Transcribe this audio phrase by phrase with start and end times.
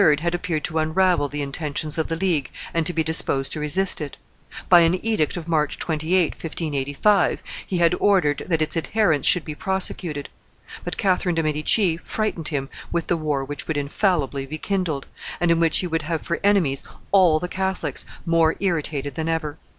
[0.21, 4.01] had appeared to unravel the intentions of the League and to be disposed to resist
[4.01, 4.17] it;
[4.67, 9.53] by an edict of March 28, 1585, he had ordered that its adherents should be
[9.53, 10.27] prosecuted;
[10.83, 15.05] but Catherine de' Medici frightened him with the war which would infallibly be kindled,
[15.39, 19.59] and in which he would have for enemies all the Catholics, more irritated than ever.